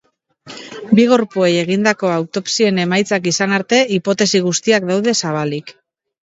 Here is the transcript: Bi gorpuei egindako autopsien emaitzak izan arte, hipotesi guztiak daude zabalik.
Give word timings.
Bi 0.99 1.03
gorpuei 1.11 1.49
egindako 1.63 2.09
autopsien 2.13 2.79
emaitzak 2.85 3.29
izan 3.33 3.53
arte, 3.59 3.83
hipotesi 3.99 4.43
guztiak 4.49 4.89
daude 4.93 5.15
zabalik. 5.21 5.77